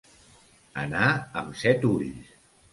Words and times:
Anar 0.85 1.11
amb 1.45 1.61
set 1.63 1.89
ulls. 1.93 2.37